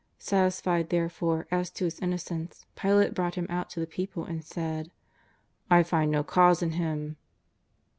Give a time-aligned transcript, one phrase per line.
[0.17, 4.87] Satisfied, therefore, as to His innocence, Pilate brought Him out to the people and said:
[4.87, 4.91] '^
[5.69, 7.17] I find no cause in Him."